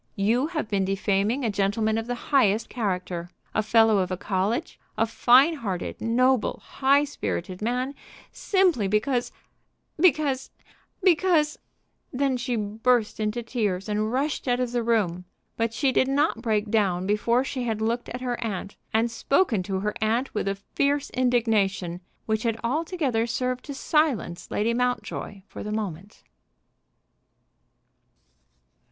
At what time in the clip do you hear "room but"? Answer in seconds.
14.81-15.71